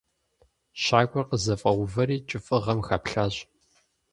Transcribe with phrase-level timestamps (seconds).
[0.83, 3.35] Щакӏуэр къызэфӏэувэри кӏыфӏыгъэм хэплъащ.